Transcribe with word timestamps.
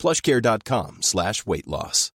plushcare.com 0.00 0.96
slash 1.02 1.46
weight 1.46 1.66
loss. 1.66 2.10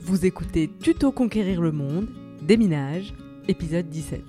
Vous 0.00 0.26
écoutez 0.26 0.68
Tuto 0.82 1.12
Conquérir 1.12 1.60
le 1.60 1.70
Monde, 1.70 2.08
Déminage, 2.42 3.14
épisode 3.46 3.88
17. 3.88 4.24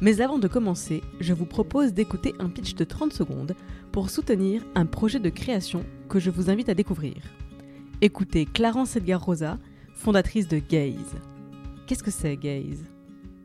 Mais 0.00 0.20
avant 0.20 0.38
de 0.38 0.46
commencer, 0.46 1.02
je 1.18 1.34
vous 1.34 1.44
propose 1.44 1.92
d'écouter 1.92 2.34
un 2.38 2.50
pitch 2.50 2.76
de 2.76 2.84
30 2.84 3.12
secondes 3.12 3.56
pour 3.90 4.10
soutenir 4.10 4.62
un 4.76 4.86
projet 4.86 5.18
de 5.18 5.28
création 5.28 5.84
que 6.08 6.20
je 6.20 6.30
vous 6.30 6.50
invite 6.50 6.68
à 6.68 6.74
découvrir. 6.74 7.16
Écoutez 8.00 8.46
Clarence 8.46 8.94
Edgar 8.94 9.24
Rosa, 9.24 9.58
fondatrice 9.94 10.46
de 10.46 10.60
Gaze. 10.60 11.16
Qu'est-ce 11.88 12.04
que 12.04 12.12
c'est 12.12 12.36
Gaze? 12.36 12.84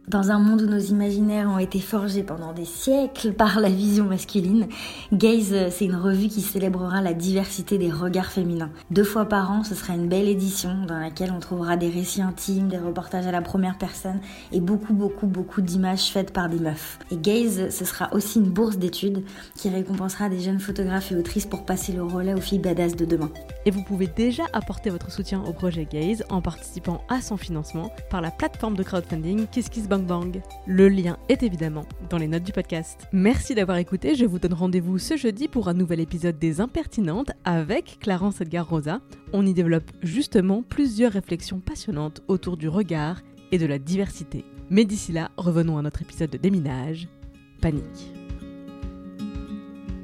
Dans 0.08 0.30
un 0.30 0.38
monde 0.38 0.62
où 0.62 0.68
nos 0.68 0.80
imaginaires 0.80 1.50
ont 1.50 1.58
été 1.58 1.80
forgés 1.80 2.22
pendant 2.22 2.54
des 2.54 2.66
siècles 2.66 3.34
par 3.34 3.60
la 3.60 3.70
vision 3.70 4.06
masculine, 4.06 4.68
Gaze, 5.12 5.70
c'est 5.72 5.86
une 5.86 5.96
revue 5.96 6.28
qui 6.28 6.42
célébrera 6.42 7.02
la 7.02 7.14
diversité 7.14 7.80
des 7.80 7.92
regards 7.92 8.32
féminins. 8.32 8.70
Deux 8.92 9.04
fois 9.04 9.26
par 9.26 9.52
an, 9.52 9.64
ce 9.64 9.74
sera 9.74 9.94
une 9.94 10.08
belle 10.08 10.28
édition 10.28 10.86
dans 10.88 11.00
laquelle 11.00 11.34
on 11.36 11.40
trouvera 11.40 11.76
des 11.76 11.90
récits 11.90 12.22
intimes, 12.22 12.68
des 12.68 12.78
reportages 12.78 13.26
à 13.26 13.32
la 13.32 13.42
première 13.42 13.78
personne 13.78 14.20
et 14.52 14.62
beaucoup, 14.62 14.94
beaucoup, 14.94 15.26
beaucoup 15.26 15.62
d'images 15.62 16.12
faites 16.12 16.32
par 16.32 16.50
des 16.50 16.60
meufs. 16.60 17.00
Et 17.10 17.18
Gaze, 17.18 17.70
ce 17.70 17.86
sera 17.86 18.14
aussi 18.14 18.40
une 18.40 18.50
bourse 18.50 18.78
d'études 18.78 19.24
qui 19.56 19.70
récompensera 19.70 20.30
des 20.30 20.40
jeunes 20.40 20.60
photographes 20.60 21.12
et 21.12 21.16
autrices 21.16 21.48
pour 21.48 21.66
passer 21.66 21.94
le 21.94 22.04
relais 22.04 22.36
aux 22.36 22.42
filles 22.42 22.60
badass 22.60 22.96
de 22.96 23.06
demain. 23.06 23.32
Et 23.66 23.72
vous 23.72 23.82
pouvez 23.82 24.08
déjà 24.08 24.44
apporter 24.54 24.92
votre 24.92 25.12
soutien 25.12 25.44
au 25.48 25.54
projet 25.54 25.88
Gaze 25.92 26.24
en 26.30 26.42
participant 26.42 27.02
à 27.10 27.22
son 27.22 27.38
financement 27.38 27.92
par 28.12 28.22
la 28.22 28.30
plateforme 28.30 28.76
de 28.76 28.84
crowdfunding 28.84 29.48
KissKissBank 29.48 29.95
Le 30.68 30.90
lien 30.90 31.18
est 31.30 31.44
évidemment 31.44 31.86
dans 32.10 32.18
les 32.18 32.28
notes 32.28 32.44
du 32.44 32.52
podcast. 32.52 33.08
Merci 33.14 33.56
d'avoir 33.56 33.78
écouté, 33.78 34.16
je 34.16 34.26
vous 34.26 34.40
donne 34.40 34.54
rendez-vous 34.54 34.98
ce 34.98 35.16
jeudi 35.16 35.48
pour 35.48 35.70
un 35.70 35.74
nouvel 35.74 36.02
épisode 36.02 36.38
des 36.38 36.60
Impertinentes 36.60 37.32
avec 37.46 37.98
Clarence 38.02 38.42
Edgar 38.42 38.68
Rosa. 38.68 39.00
On 39.32 39.46
y 39.46 39.54
développe 39.54 39.92
justement 40.02 40.64
plusieurs 40.64 41.14
réflexions 41.14 41.60
passionnantes 41.60 42.22
autour 42.28 42.58
du 42.58 42.68
regard 42.68 43.22
et 43.52 43.58
de 43.58 43.66
la 43.66 43.80
diversité. 43.80 44.44
Mais 44.70 44.84
d'ici 44.84 45.14
là, 45.14 45.32
revenons 45.38 45.78
à 45.78 45.82
notre 45.82 46.02
épisode 46.02 46.32
de 46.32 46.38
déminage. 46.38 47.08
Panique. 47.62 48.12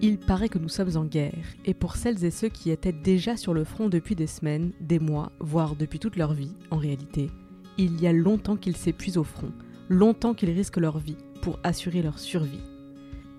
Il 0.02 0.20
paraît 0.20 0.50
que 0.50 0.58
nous 0.58 0.70
sommes 0.70 0.96
en 0.96 1.06
guerre, 1.06 1.46
et 1.66 1.74
pour 1.74 1.96
celles 1.96 2.24
et 2.24 2.32
ceux 2.32 2.50
qui 2.50 2.72
étaient 2.72 2.94
déjà 2.94 3.36
sur 3.36 3.54
le 3.54 3.64
front 3.64 3.90
depuis 3.90 4.16
des 4.16 4.28
semaines, 4.28 4.72
des 4.80 5.00
mois, 5.00 5.32
voire 5.40 5.76
depuis 5.76 6.00
toute 6.00 6.16
leur 6.16 6.34
vie, 6.34 6.56
en 6.72 6.78
réalité, 6.78 7.30
il 7.78 8.02
y 8.02 8.08
a 8.08 8.14
longtemps 8.14 8.58
qu'ils 8.58 8.78
s'épuisent 8.78 9.18
au 9.18 9.24
front, 9.24 9.52
longtemps 9.92 10.34
qu'ils 10.34 10.52
risquent 10.52 10.78
leur 10.78 11.00
vie 11.00 11.18
pour 11.42 11.60
assurer 11.64 12.02
leur 12.02 12.18
survie. 12.18 12.64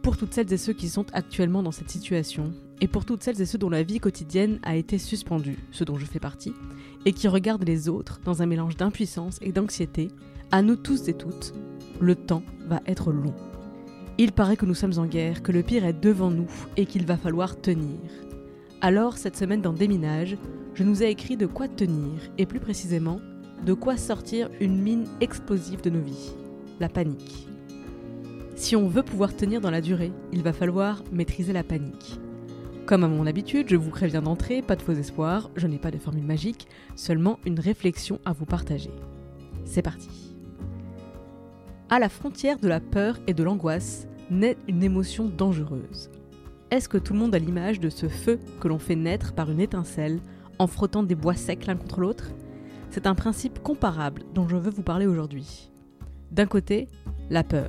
Pour 0.03 0.19
toutes 0.19 0.35
celles 0.35 0.53
et 0.53 0.59
ceux 0.59 0.75
qui 0.75 0.91
sont 0.91 1.07
actuellement 1.15 1.63
dans 1.63 1.73
cette 1.73 1.89
situation, 1.89 2.53
et 2.83 2.89
pour 2.89 3.07
toutes 3.07 3.23
celles 3.23 3.41
et 3.41 3.47
ceux 3.47 3.57
dont 3.57 3.71
la 3.71 3.83
vie 3.83 4.01
quotidienne 4.01 4.59
a 4.63 4.77
été 4.77 4.99
suspendue, 4.99 5.59
ce 5.71 5.83
dont 5.83 5.97
je 5.97 6.05
fais 6.05 6.19
partie, 6.19 6.53
et 7.07 7.13
qui 7.13 7.27
regardent 7.27 7.67
les 7.67 7.89
autres 7.89 8.21
dans 8.23 8.43
un 8.43 8.47
mélange 8.47 8.77
d'impuissance 8.77 9.39
et 9.41 9.51
d'anxiété, 9.51 10.09
à 10.51 10.61
nous 10.61 10.77
tous 10.77 11.09
et 11.09 11.15
toutes, 11.15 11.55
le 12.01 12.15
temps 12.15 12.43
va 12.67 12.83
être 12.87 13.13
long. 13.13 13.35
Il 14.19 14.33
paraît 14.33 14.59
que 14.59 14.67
nous 14.67 14.75
sommes 14.75 14.99
en 14.99 15.07
guerre, 15.07 15.43
que 15.43 15.53
le 15.53 15.63
pire 15.63 15.87
est 15.87 15.99
devant 15.99 16.31
nous 16.31 16.51
et 16.77 16.85
qu'il 16.85 17.07
va 17.07 17.17
falloir 17.17 17.59
tenir. 17.59 17.99
Alors, 18.83 19.17
cette 19.17 19.39
semaine 19.39 19.63
dans 19.63 19.73
Déminage, 19.73 20.37
je 20.75 20.85
nous 20.85 21.03
ai 21.03 21.09
écrit 21.09 21.39
de 21.39 21.47
quoi 21.47 21.67
tenir, 21.67 22.21
et 22.37 22.45
plus 22.45 22.61
précisément, 22.61 23.21
de 23.65 23.73
quoi 23.73 23.97
sortir 23.97 24.51
une 24.61 24.83
mine 24.83 25.07
explosive 25.21 25.81
de 25.81 25.89
nos 25.89 26.03
vies 26.03 26.35
panique. 26.89 27.49
Si 28.55 28.77
on 28.77 28.87
veut 28.87 29.03
pouvoir 29.03 29.35
tenir 29.35 29.61
dans 29.61 29.71
la 29.71 29.81
durée, 29.81 30.13
il 30.33 30.43
va 30.43 30.53
falloir 30.53 31.03
maîtriser 31.11 31.53
la 31.53 31.65
panique. 31.65 32.21
Comme 32.87 33.05
à 33.05 33.09
mon 33.09 33.27
habitude, 33.27 33.69
je 33.69 33.77
vous 33.77 33.91
préviens 33.91 34.23
d'entrée, 34.23 34.61
pas 34.61 34.77
de 34.77 34.83
faux 34.83 34.93
espoirs, 34.93 35.51
je 35.57 35.67
n'ai 35.67 35.79
pas 35.79 35.91
de 35.91 35.99
formule 35.99 36.25
magique, 36.25 36.67
seulement 36.97 37.39
une 37.47 37.61
réflexion 37.61 38.21
à 38.25 38.33
vous 38.33 38.45
partager. 38.45 38.91
C'est 39.65 39.83
parti. 39.83 40.35
À 41.91 41.99
la 41.99 42.09
frontière 42.09 42.59
de 42.59 42.69
la 42.69 42.81
peur 42.81 43.19
et 43.27 43.35
de 43.35 43.43
l'angoisse 43.43 44.07
naît 44.31 44.57
une 44.69 44.83
émotion 44.83 45.29
dangereuse. 45.29 46.11
Est-ce 46.71 46.89
que 46.89 46.99
tout 46.99 47.13
le 47.13 47.19
monde 47.19 47.35
a 47.35 47.39
l'image 47.39 47.81
de 47.81 47.91
ce 47.91 48.09
feu 48.09 48.39
que 48.61 48.69
l'on 48.69 48.79
fait 48.79 48.97
naître 48.97 49.35
par 49.35 49.51
une 49.51 49.61
étincelle 49.61 50.21
en 50.59 50.67
frottant 50.67 51.03
des 51.03 51.15
bois 51.15 51.35
secs 51.35 51.67
l'un 51.67 51.77
contre 51.77 52.01
l'autre? 52.01 52.31
C'est 52.91 53.07
un 53.07 53.15
principe 53.15 53.63
comparable 53.63 54.23
dont 54.35 54.49
je 54.49 54.57
veux 54.57 54.71
vous 54.71 54.83
parler 54.83 55.07
aujourd'hui. 55.07 55.72
D'un 56.33 56.47
côté, 56.47 56.89
la 57.29 57.45
peur. 57.45 57.69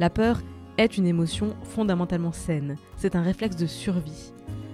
La 0.00 0.08
peur 0.08 0.40
est 0.78 0.96
une 0.96 1.06
émotion 1.06 1.54
fondamentalement 1.62 2.32
saine, 2.32 2.76
c'est 2.96 3.16
un 3.16 3.20
réflexe 3.20 3.56
de 3.56 3.66
survie. 3.66 4.32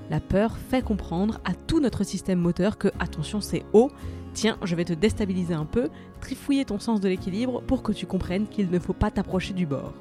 La 0.08 0.20
peur 0.20 0.56
fait 0.56 0.82
comprendre 0.82 1.40
à 1.44 1.52
tout 1.52 1.80
notre 1.80 2.04
système 2.04 2.38
moteur 2.38 2.78
que, 2.78 2.86
attention, 3.00 3.40
c'est 3.40 3.64
haut, 3.72 3.90
tiens, 4.34 4.56
je 4.62 4.76
vais 4.76 4.84
te 4.84 4.92
déstabiliser 4.92 5.52
un 5.52 5.64
peu, 5.64 5.88
trifouiller 6.20 6.64
ton 6.64 6.78
sens 6.78 7.00
de 7.00 7.08
l'équilibre 7.08 7.60
pour 7.62 7.82
que 7.82 7.90
tu 7.90 8.06
comprennes 8.06 8.46
qu'il 8.46 8.70
ne 8.70 8.78
faut 8.78 8.92
pas 8.92 9.10
t'approcher 9.10 9.52
du 9.52 9.66
bord. 9.66 9.94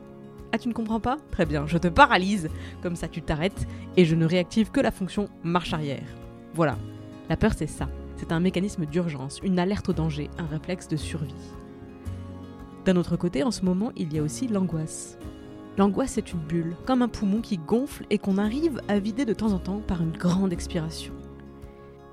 Ah, 0.52 0.60
tu 0.60 0.68
ne 0.68 0.74
comprends 0.74 1.00
pas? 1.00 1.18
Très 1.32 1.48
bien, 1.48 1.66
je 1.66 1.80
te 1.80 1.88
paralyse, 1.88 2.50
comme 2.84 2.96
ça 2.96 3.08
tu 3.08 3.24
t'arrêtes, 3.24 3.68
et 3.98 4.06
je 4.06 4.14
ne 4.14 4.28
réactive 4.28 4.70
que 4.70 4.80
la 4.80 4.92
fonction 4.92 5.28
marche 5.44 5.74
arrière. 5.74 6.08
Voilà, 6.54 6.78
la 7.30 7.36
peur 7.36 7.54
c'est 7.58 7.66
ça, 7.66 7.90
c'est 8.16 8.32
un 8.32 8.40
mécanisme 8.40 8.86
d'urgence, 8.86 9.40
une 9.44 9.58
alerte 9.58 9.90
au 9.90 9.94
danger, 9.94 10.30
un 10.38 10.46
réflexe 10.46 10.88
de 10.88 10.98
survie. 10.98 11.34
D'un 12.88 12.96
autre 12.96 13.18
côté, 13.18 13.44
en 13.44 13.52
ce 13.52 13.66
moment, 13.66 13.92
il 13.98 14.14
y 14.14 14.18
a 14.18 14.24
aussi 14.24 14.48
l'angoisse. 14.48 15.18
L'angoisse 15.78 16.18
est 16.18 16.32
une 16.32 16.40
bulle, 16.40 16.74
comme 16.86 17.02
un 17.02 17.10
poumon 17.10 17.42
qui 17.42 17.58
gonfle 17.58 18.06
et 18.10 18.18
qu'on 18.18 18.38
arrive 18.38 18.82
à 18.88 18.98
vider 18.98 19.26
de 19.26 19.34
temps 19.34 19.52
en 19.52 19.60
temps 19.60 19.82
par 19.86 20.02
une 20.02 20.14
grande 20.14 20.54
expiration. 20.54 21.12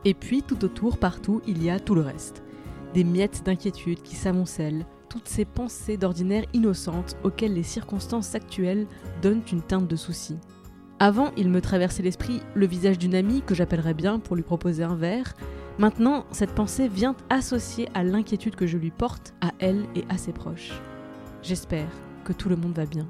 Et 0.05 0.15
puis, 0.15 0.43
tout 0.43 0.65
autour, 0.65 0.99
partout, 0.99 1.43
il 1.47 1.63
y 1.63 1.71
a 1.71 1.79
tout 1.79 1.95
le 1.95 2.01
reste. 2.01 2.43
Des 2.93 3.05
miettes 3.05 3.45
d'inquiétude 3.45 4.03
qui 4.03 4.17
s'amoncellent, 4.17 4.85
toutes 5.09 5.29
ces 5.29 5.45
pensées 5.45 5.97
d'ordinaire 5.97 6.45
innocentes 6.55 7.17
auxquelles 7.23 7.55
les 7.55 7.63
circonstances 7.63 8.35
actuelles 8.35 8.89
donnent 9.23 9.43
une 9.53 9.63
teinte 9.63 9.87
de 9.87 9.95
souci. 9.95 10.39
Avant, 10.99 11.31
il 11.37 11.51
me 11.51 11.61
traversait 11.61 12.03
l'esprit 12.03 12.41
le 12.57 12.67
visage 12.67 12.99
d'une 12.99 13.15
amie 13.15 13.43
que 13.43 13.55
j'appellerais 13.55 13.95
bien 13.95 14.19
pour 14.19 14.35
lui 14.35 14.43
proposer 14.43 14.83
un 14.83 14.97
verre, 14.97 15.35
Maintenant, 15.79 16.25
cette 16.31 16.55
pensée 16.55 16.87
vient 16.87 17.17
associer 17.31 17.89
à 17.95 18.05
l'inquiétude 18.05 18.55
que 18.55 18.67
je 18.67 18.79
lui 18.79 18.93
porte, 18.93 19.35
à 19.41 19.51
elle 19.59 19.87
et 19.97 20.05
à 20.09 20.17
ses 20.17 20.33
proches. 20.33 20.73
J'espère 21.43 21.89
que 22.25 22.33
tout 22.33 22.49
le 22.49 22.55
monde 22.55 22.75
va 22.75 22.87
bien. 22.87 23.09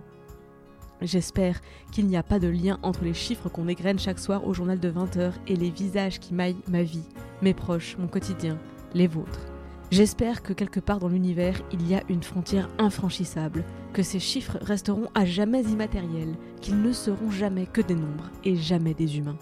J'espère 1.03 1.61
qu'il 1.93 2.07
n'y 2.07 2.17
a 2.17 2.23
pas 2.23 2.39
de 2.39 2.49
lien 2.49 2.79
entre 2.83 3.05
les 3.05 3.13
chiffres 3.13 3.51
qu'on 3.51 3.69
égrène 3.69 3.99
chaque 3.99 4.19
soir 4.19 4.47
au 4.47 4.55
journal 4.55 4.81
de 4.81 4.91
20h 4.91 5.33
et 5.47 5.57
les 5.57 5.69
visages 5.69 6.21
qui 6.21 6.33
maillent 6.33 6.57
ma 6.67 6.83
vie, 6.83 7.05
mes 7.43 7.53
proches, 7.53 7.99
mon 7.99 8.07
quotidien, 8.07 8.59
les 8.95 9.09
vôtres. 9.09 9.47
J'espère 9.91 10.43
que 10.43 10.55
quelque 10.55 10.81
part 10.81 11.01
dans 11.01 11.09
l'univers, 11.09 11.61
il 11.71 11.87
y 11.87 11.95
a 11.95 12.03
une 12.09 12.23
frontière 12.23 12.71
infranchissable, 12.79 13.63
que 13.93 14.03
ces 14.03 14.21
chiffres 14.21 14.57
resteront 14.63 15.09
à 15.15 15.27
jamais 15.27 15.63
immatériels, 15.63 16.35
qu'ils 16.63 16.81
ne 16.81 16.93
seront 16.93 17.31
jamais 17.31 17.67
que 17.67 17.83
des 17.83 17.95
nombres 17.95 18.31
et 18.43 18.57
jamais 18.57 18.95
des 18.95 19.19
humains. 19.19 19.39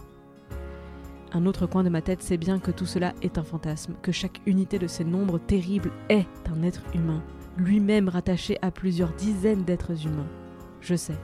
Un 1.35 1.47
autre 1.47 1.67
coin 1.67 1.83
de 1.83 1.89
ma 1.89 2.03
tête 2.03 2.23
sait 2.23 2.37
bien 2.37 2.59
que 2.59 2.71
tout 2.71 2.85
cela 2.85 3.15
est 3.23 3.39
un 3.39 3.43
fantasme, 3.43 3.95
que 4.03 4.13
chaque 4.13 4.43
unité 4.45 4.79
de 4.79 4.87
ces 4.87 5.05
nombres 5.05 5.39
terribles 5.39 5.91
est 6.11 6.27
un 6.55 6.63
être 6.63 6.83
humain, 6.95 7.23
lui-même 7.57 8.11
rattaché 8.11 8.59
à 8.61 8.71
plusieurs 8.71 9.15
dizaines 9.15 9.65
d'êtres 9.65 10.07
humains. 10.07 10.29
Je 10.83 10.95
sais. 10.95 11.17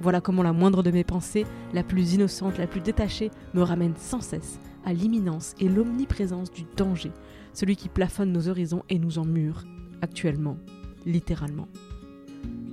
Voilà 0.00 0.22
comment 0.22 0.42
la 0.42 0.54
moindre 0.54 0.82
de 0.82 0.90
mes 0.90 1.04
pensées, 1.04 1.44
la 1.74 1.82
plus 1.82 2.14
innocente, 2.14 2.56
la 2.56 2.66
plus 2.66 2.80
détachée, 2.80 3.30
me 3.52 3.62
ramène 3.62 3.94
sans 3.96 4.22
cesse 4.22 4.58
à 4.86 4.94
l'imminence 4.94 5.54
et 5.60 5.68
l'omniprésence 5.68 6.50
du 6.50 6.64
danger, 6.76 7.12
celui 7.52 7.76
qui 7.76 7.90
plafonne 7.90 8.32
nos 8.32 8.48
horizons 8.48 8.82
et 8.88 8.98
nous 8.98 9.18
emmure, 9.18 9.64
actuellement, 10.00 10.56
littéralement. 11.04 11.68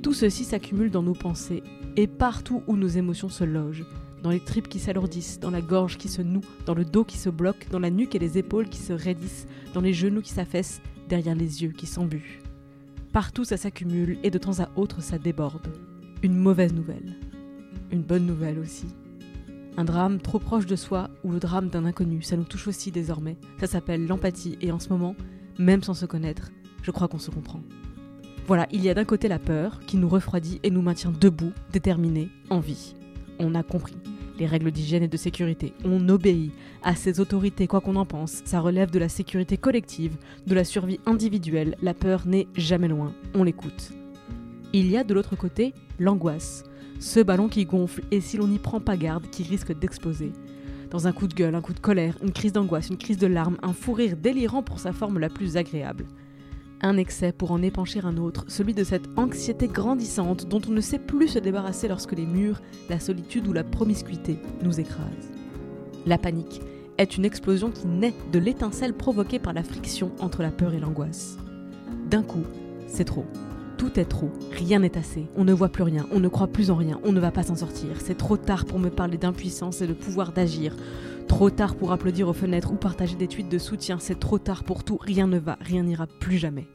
Tout 0.01 0.13
ceci 0.13 0.45
s'accumule 0.45 0.91
dans 0.91 1.03
nos 1.03 1.13
pensées, 1.13 1.61
et 1.97 2.07
partout 2.07 2.63
où 2.67 2.77
nos 2.77 2.87
émotions 2.87 3.27
se 3.27 3.43
logent, 3.43 3.85
dans 4.23 4.29
les 4.29 4.39
tripes 4.39 4.67
qui 4.67 4.79
s'alourdissent, 4.79 5.39
dans 5.39 5.51
la 5.51 5.61
gorge 5.61 5.97
qui 5.97 6.09
se 6.09 6.21
noue, 6.21 6.43
dans 6.65 6.73
le 6.73 6.85
dos 6.85 7.03
qui 7.03 7.17
se 7.17 7.29
bloque, 7.29 7.67
dans 7.71 7.79
la 7.79 7.89
nuque 7.89 8.15
et 8.15 8.19
les 8.19 8.37
épaules 8.37 8.69
qui 8.69 8.79
se 8.79 8.93
raidissent, 8.93 9.47
dans 9.73 9.81
les 9.81 9.93
genoux 9.93 10.21
qui 10.21 10.31
s'affaissent, 10.31 10.81
derrière 11.07 11.35
les 11.35 11.63
yeux 11.63 11.71
qui 11.71 11.87
s'embuent. 11.87 12.41
Partout 13.11 13.43
ça 13.43 13.57
s'accumule 13.57 14.19
et 14.23 14.29
de 14.29 14.37
temps 14.37 14.59
à 14.59 14.69
autre 14.75 15.01
ça 15.01 15.17
déborde. 15.17 15.67
Une 16.21 16.35
mauvaise 16.35 16.73
nouvelle. 16.73 17.15
une 17.91 18.03
bonne 18.03 18.25
nouvelle 18.25 18.59
aussi. 18.59 18.85
Un 19.77 19.85
drame 19.85 20.19
trop 20.19 20.39
proche 20.39 20.65
de 20.65 20.75
soi 20.75 21.09
ou 21.23 21.31
le 21.31 21.39
drame 21.39 21.69
d'un 21.69 21.85
inconnu, 21.85 22.21
ça 22.21 22.37
nous 22.37 22.43
touche 22.43 22.67
aussi 22.67 22.91
désormais. 22.91 23.37
Ça 23.59 23.67
s'appelle 23.67 24.05
l'empathie 24.05 24.57
et 24.61 24.71
en 24.71 24.79
ce 24.79 24.89
moment, 24.89 25.15
même 25.57 25.81
sans 25.81 25.93
se 25.93 26.05
connaître, 26.05 26.51
je 26.83 26.91
crois 26.91 27.07
qu'on 27.07 27.17
se 27.17 27.31
comprend. 27.31 27.61
Voilà, 28.45 28.67
il 28.71 28.81
y 28.81 28.89
a 28.89 28.93
d'un 28.93 29.05
côté 29.05 29.27
la 29.27 29.39
peur 29.39 29.79
qui 29.87 29.97
nous 29.97 30.09
refroidit 30.09 30.59
et 30.63 30.71
nous 30.71 30.81
maintient 30.81 31.11
debout, 31.11 31.53
déterminés, 31.71 32.29
en 32.49 32.59
vie. 32.59 32.95
On 33.39 33.55
a 33.55 33.63
compris 33.63 33.95
les 34.37 34.45
règles 34.45 34.71
d'hygiène 34.71 35.03
et 35.03 35.07
de 35.07 35.17
sécurité. 35.17 35.73
On 35.83 36.07
obéit 36.09 36.51
à 36.83 36.95
ces 36.95 37.19
autorités, 37.19 37.67
quoi 37.67 37.81
qu'on 37.81 37.95
en 37.95 38.05
pense. 38.05 38.41
Ça 38.45 38.59
relève 38.59 38.91
de 38.91 38.99
la 38.99 39.09
sécurité 39.09 39.57
collective, 39.57 40.17
de 40.47 40.55
la 40.55 40.63
survie 40.63 40.99
individuelle. 41.05 41.75
La 41.81 41.93
peur 41.93 42.25
n'est 42.25 42.47
jamais 42.55 42.87
loin. 42.87 43.13
On 43.33 43.43
l'écoute. 43.43 43.91
Il 44.73 44.89
y 44.89 44.97
a 44.97 45.03
de 45.03 45.13
l'autre 45.13 45.35
côté 45.35 45.73
l'angoisse. 45.99 46.63
Ce 46.99 47.19
ballon 47.19 47.47
qui 47.47 47.65
gonfle 47.65 48.01
et 48.11 48.21
si 48.21 48.37
l'on 48.37 48.47
n'y 48.47 48.59
prend 48.59 48.79
pas 48.79 48.97
garde, 48.97 49.29
qui 49.29 49.43
risque 49.43 49.77
d'exploser. 49.77 50.31
Dans 50.91 51.07
un 51.07 51.11
coup 51.11 51.27
de 51.27 51.33
gueule, 51.33 51.55
un 51.55 51.61
coup 51.61 51.73
de 51.73 51.79
colère, 51.79 52.17
une 52.21 52.31
crise 52.31 52.53
d'angoisse, 52.53 52.89
une 52.89 52.97
crise 52.97 53.17
de 53.17 53.27
larmes, 53.27 53.57
un 53.61 53.73
fou 53.73 53.93
rire 53.93 54.17
délirant 54.17 54.63
pour 54.63 54.79
sa 54.79 54.91
forme 54.91 55.19
la 55.19 55.29
plus 55.29 55.55
agréable 55.55 56.05
un 56.81 56.97
excès 56.97 57.31
pour 57.31 57.51
en 57.51 57.61
épancher 57.61 58.01
un 58.03 58.17
autre, 58.17 58.45
celui 58.47 58.73
de 58.73 58.83
cette 58.83 59.07
anxiété 59.17 59.67
grandissante 59.67 60.47
dont 60.47 60.61
on 60.67 60.71
ne 60.71 60.81
sait 60.81 60.99
plus 60.99 61.27
se 61.27 61.39
débarrasser 61.39 61.87
lorsque 61.87 62.13
les 62.13 62.25
murs, 62.25 62.61
la 62.89 62.99
solitude 62.99 63.47
ou 63.47 63.53
la 63.53 63.63
promiscuité 63.63 64.39
nous 64.63 64.79
écrasent. 64.79 65.31
La 66.05 66.17
panique 66.17 66.61
est 66.97 67.17
une 67.17 67.25
explosion 67.25 67.71
qui 67.71 67.87
naît 67.87 68.13
de 68.31 68.39
l'étincelle 68.39 68.93
provoquée 68.93 69.39
par 69.39 69.53
la 69.53 69.63
friction 69.63 70.11
entre 70.19 70.41
la 70.41 70.51
peur 70.51 70.73
et 70.73 70.79
l'angoisse. 70.79 71.37
D'un 72.09 72.23
coup, 72.23 72.43
c'est 72.87 73.05
trop. 73.05 73.25
Tout 73.79 73.97
est 73.97 74.03
trop, 74.03 74.29
rien 74.51 74.79
n'est 74.79 74.97
assez, 74.97 75.25
on 75.37 75.45
ne 75.45 75.53
voit 75.53 75.69
plus 75.69 75.83
rien, 75.83 76.05
on 76.11 76.19
ne 76.19 76.27
croit 76.27 76.47
plus 76.47 76.69
en 76.69 76.75
rien, 76.75 76.99
on 77.05 77.13
ne 77.13 77.19
va 77.21 77.31
pas 77.31 77.43
s'en 77.43 77.55
sortir. 77.55 77.91
C'est 78.03 78.17
trop 78.17 78.35
tard 78.35 78.65
pour 78.65 78.77
me 78.77 78.89
parler 78.89 79.17
d'impuissance 79.17 79.79
et 79.79 79.87
de 79.87 79.93
pouvoir 79.93 80.33
d'agir. 80.33 80.75
Trop 81.29 81.49
tard 81.49 81.75
pour 81.75 81.93
applaudir 81.93 82.27
aux 82.27 82.33
fenêtres 82.33 82.73
ou 82.73 82.75
partager 82.75 83.15
des 83.15 83.29
tweets 83.29 83.47
de 83.47 83.57
soutien, 83.57 83.95
c'est 83.97 84.19
trop 84.19 84.37
tard 84.37 84.65
pour 84.65 84.83
tout, 84.83 84.97
rien 84.99 85.27
ne 85.27 85.39
va, 85.39 85.57
rien 85.61 85.83
n'ira 85.83 86.07
plus 86.07 86.37
jamais. 86.37 86.67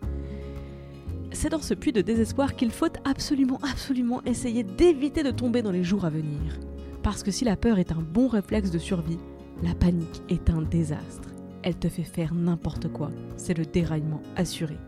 C'est 1.31 1.51
dans 1.51 1.61
ce 1.61 1.75
puits 1.75 1.93
de 1.93 2.01
désespoir 2.01 2.56
qu'il 2.56 2.71
faut 2.71 2.87
absolument, 3.05 3.61
absolument 3.71 4.23
essayer 4.25 4.62
d'éviter 4.62 5.23
de 5.23 5.31
tomber 5.31 5.61
dans 5.61 5.73
les 5.73 5.85
jours 5.85 6.06
à 6.06 6.11
venir. 6.11 6.59
Parce 7.03 7.23
que 7.23 7.31
si 7.31 7.45
la 7.45 7.56
peur 7.56 7.79
est 7.79 7.93
un 7.93 8.03
bon 8.03 8.29
réflexe 8.29 8.71
de 8.71 8.79
survie, 8.79 9.19
la 9.62 9.75
panique 9.75 10.23
est 10.31 10.49
un 10.49 10.62
désastre. 10.62 11.29
Elle 11.62 11.77
te 11.77 11.91
fait 11.91 12.03
faire 12.03 12.33
n'importe 12.33 12.89
quoi. 12.89 13.11
C'est 13.37 13.59
le 13.59 13.67
déraillement 13.67 14.23
assuré. 14.37 14.79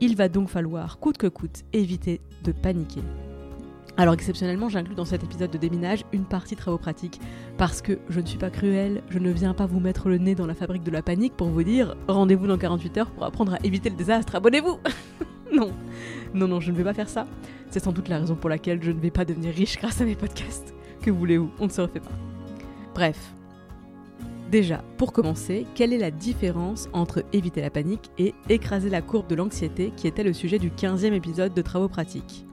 Il 0.00 0.16
va 0.16 0.28
donc 0.28 0.48
falloir, 0.48 0.98
coûte 0.98 1.18
que 1.18 1.26
coûte, 1.26 1.64
éviter 1.72 2.20
de 2.44 2.52
paniquer. 2.52 3.02
Alors 3.96 4.14
exceptionnellement, 4.14 4.68
j'inclus 4.68 4.94
dans 4.94 5.04
cet 5.04 5.24
épisode 5.24 5.50
de 5.50 5.58
déminage 5.58 6.04
une 6.12 6.24
partie 6.24 6.54
travaux 6.54 6.78
pratiques, 6.78 7.20
parce 7.56 7.82
que 7.82 7.98
je 8.08 8.20
ne 8.20 8.26
suis 8.26 8.38
pas 8.38 8.50
cruelle, 8.50 9.02
je 9.10 9.18
ne 9.18 9.30
viens 9.32 9.54
pas 9.54 9.66
vous 9.66 9.80
mettre 9.80 10.08
le 10.08 10.18
nez 10.18 10.36
dans 10.36 10.46
la 10.46 10.54
fabrique 10.54 10.84
de 10.84 10.92
la 10.92 11.02
panique 11.02 11.36
pour 11.36 11.48
vous 11.48 11.64
dire 11.64 11.96
rendez-vous 12.06 12.46
dans 12.46 12.58
48 12.58 12.98
heures 12.98 13.10
pour 13.10 13.24
apprendre 13.24 13.54
à 13.54 13.58
éviter 13.64 13.90
le 13.90 13.96
désastre, 13.96 14.36
abonnez-vous 14.36 14.78
Non, 15.52 15.72
non, 16.32 16.46
non, 16.46 16.60
je 16.60 16.70
ne 16.70 16.76
vais 16.76 16.84
pas 16.84 16.94
faire 16.94 17.08
ça. 17.08 17.26
C'est 17.70 17.82
sans 17.82 17.92
doute 17.92 18.08
la 18.08 18.18
raison 18.18 18.36
pour 18.36 18.50
laquelle 18.50 18.82
je 18.82 18.92
ne 18.92 19.00
vais 19.00 19.10
pas 19.10 19.24
devenir 19.24 19.52
riche 19.52 19.78
grâce 19.78 20.00
à 20.00 20.04
mes 20.04 20.14
podcasts. 20.14 20.74
Que 21.02 21.10
voulez-vous 21.10 21.50
On 21.58 21.64
ne 21.64 21.70
se 21.70 21.80
refait 21.80 22.00
pas. 22.00 22.12
Bref. 22.94 23.37
Déjà, 24.50 24.82
pour 24.96 25.12
commencer, 25.12 25.66
quelle 25.74 25.92
est 25.92 25.98
la 25.98 26.10
différence 26.10 26.88
entre 26.94 27.22
éviter 27.34 27.60
la 27.60 27.68
panique 27.68 28.10
et 28.16 28.34
écraser 28.48 28.88
la 28.88 29.02
courbe 29.02 29.28
de 29.28 29.34
l'anxiété 29.34 29.92
qui 29.94 30.06
était 30.06 30.24
le 30.24 30.32
sujet 30.32 30.58
du 30.58 30.70
15e 30.70 31.12
épisode 31.12 31.52
de 31.52 31.60
Travaux 31.60 31.88
pratiques? 31.88 32.46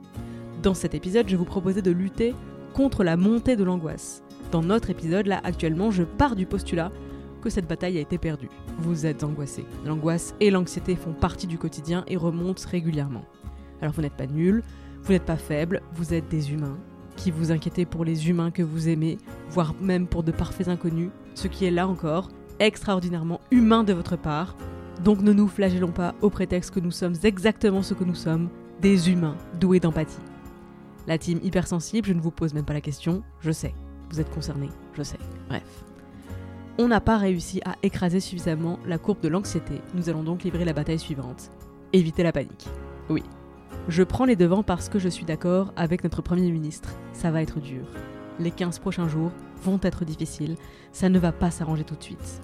Dans 0.61 0.73
cet 0.73 0.93
épisode, 0.93 1.29
je 1.29 1.37
vous 1.37 1.45
proposais 1.45 1.81
de 1.81 1.91
lutter 1.91 2.35
contre 2.73 3.05
la 3.05 3.15
montée 3.15 3.55
de 3.55 3.63
l'angoisse. 3.63 4.23
Dans 4.51 4.61
notre 4.61 4.89
épisode, 4.89 5.27
là, 5.27 5.39
actuellement, 5.45 5.89
je 5.89 6.03
pars 6.03 6.35
du 6.35 6.45
postulat 6.45 6.91
que 7.41 7.49
cette 7.49 7.67
bataille 7.67 7.97
a 7.97 8.01
été 8.01 8.17
perdue. 8.17 8.49
Vous 8.79 9.05
êtes 9.05 9.23
angoissé. 9.23 9.63
L'angoisse 9.85 10.35
et 10.41 10.51
l'anxiété 10.51 10.97
font 10.97 11.13
partie 11.13 11.47
du 11.47 11.57
quotidien 11.57 12.03
et 12.07 12.17
remontent 12.17 12.67
régulièrement. 12.69 13.23
Alors 13.81 13.93
vous 13.93 14.01
n'êtes 14.01 14.17
pas 14.17 14.27
nul, 14.27 14.63
vous 15.01 15.13
n'êtes 15.13 15.25
pas 15.25 15.37
faible, 15.37 15.81
vous 15.93 16.13
êtes 16.13 16.27
des 16.27 16.51
humains 16.51 16.77
qui 17.15 17.31
vous 17.31 17.51
inquiétez 17.51 17.85
pour 17.85 18.05
les 18.05 18.29
humains 18.29 18.51
que 18.51 18.63
vous 18.63 18.89
aimez, 18.89 19.17
voire 19.49 19.73
même 19.81 20.07
pour 20.07 20.23
de 20.23 20.31
parfaits 20.31 20.67
inconnus, 20.67 21.09
ce 21.33 21.47
qui 21.47 21.65
est 21.65 21.71
là 21.71 21.87
encore 21.87 22.29
extraordinairement 22.59 23.41
humain 23.51 23.83
de 23.83 23.93
votre 23.93 24.17
part. 24.17 24.55
Donc 25.03 25.21
ne 25.21 25.33
nous 25.33 25.47
flagellons 25.47 25.91
pas 25.91 26.15
au 26.21 26.29
prétexte 26.29 26.71
que 26.71 26.79
nous 26.79 26.91
sommes 26.91 27.15
exactement 27.23 27.81
ce 27.81 27.93
que 27.93 28.03
nous 28.03 28.15
sommes, 28.15 28.49
des 28.81 29.09
humains 29.09 29.37
doués 29.59 29.79
d'empathie. 29.79 30.19
La 31.07 31.17
team 31.17 31.39
hypersensible, 31.43 32.07
je 32.07 32.13
ne 32.13 32.21
vous 32.21 32.31
pose 32.31 32.53
même 32.53 32.65
pas 32.65 32.73
la 32.73 32.81
question, 32.81 33.21
je 33.41 33.51
sais. 33.51 33.73
Vous 34.09 34.19
êtes 34.19 34.33
concernés, 34.33 34.69
je 34.93 35.03
sais. 35.03 35.19
Bref. 35.49 35.83
On 36.77 36.87
n'a 36.87 36.99
pas 36.99 37.17
réussi 37.17 37.61
à 37.63 37.75
écraser 37.83 38.19
suffisamment 38.19 38.79
la 38.85 38.97
courbe 38.97 39.21
de 39.21 39.29
l'anxiété. 39.29 39.81
Nous 39.93 40.09
allons 40.09 40.23
donc 40.23 40.43
livrer 40.43 40.65
la 40.65 40.73
bataille 40.73 40.99
suivante. 40.99 41.51
Éviter 41.93 42.23
la 42.23 42.31
panique. 42.31 42.67
Oui. 43.09 43.23
Je 43.87 44.01
prends 44.01 44.25
les 44.25 44.35
devants 44.35 44.63
parce 44.63 44.89
que 44.89 44.97
je 44.97 45.09
suis 45.09 45.25
d'accord 45.25 45.71
avec 45.75 46.03
notre 46.03 46.23
Premier 46.23 46.51
ministre. 46.51 46.89
Ça 47.13 47.29
va 47.29 47.43
être 47.43 47.59
dur. 47.59 47.85
Les 48.39 48.49
15 48.49 48.79
prochains 48.79 49.07
jours 49.07 49.31
vont 49.61 49.79
être 49.83 50.05
difficiles. 50.05 50.55
Ça 50.91 51.07
ne 51.07 51.19
va 51.19 51.31
pas 51.31 51.51
s'arranger 51.51 51.83
tout 51.83 51.95
de 51.95 52.01
suite. 52.01 52.41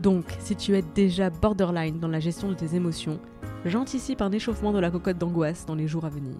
Donc, 0.00 0.26
si 0.40 0.56
tu 0.56 0.76
es 0.76 0.82
déjà 0.82 1.30
borderline 1.30 2.00
dans 2.00 2.08
la 2.08 2.20
gestion 2.20 2.48
de 2.48 2.54
tes 2.54 2.74
émotions, 2.74 3.18
j'anticipe 3.64 4.20
un 4.20 4.30
échauffement 4.30 4.72
de 4.72 4.78
la 4.78 4.90
cocotte 4.90 5.16
d'angoisse 5.16 5.64
dans 5.64 5.74
les 5.74 5.88
jours 5.88 6.04
à 6.04 6.10
venir. 6.10 6.36